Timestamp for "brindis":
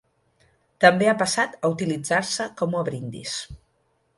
2.89-3.37